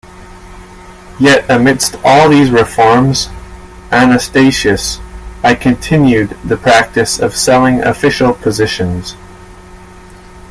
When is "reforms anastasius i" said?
2.49-5.53